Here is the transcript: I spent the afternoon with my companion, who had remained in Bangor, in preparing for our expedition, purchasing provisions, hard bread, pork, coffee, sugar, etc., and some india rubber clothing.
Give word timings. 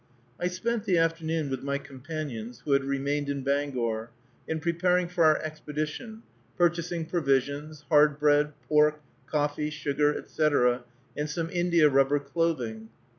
I 0.39 0.47
spent 0.47 0.85
the 0.85 0.97
afternoon 0.97 1.51
with 1.51 1.61
my 1.61 1.77
companion, 1.77 2.55
who 2.65 2.71
had 2.71 2.83
remained 2.83 3.29
in 3.29 3.43
Bangor, 3.43 4.09
in 4.47 4.59
preparing 4.59 5.07
for 5.07 5.23
our 5.25 5.37
expedition, 5.43 6.23
purchasing 6.57 7.05
provisions, 7.05 7.85
hard 7.87 8.17
bread, 8.17 8.53
pork, 8.67 8.99
coffee, 9.27 9.69
sugar, 9.69 10.17
etc., 10.17 10.85
and 11.15 11.29
some 11.29 11.51
india 11.51 11.87
rubber 11.87 12.17
clothing. 12.17 12.89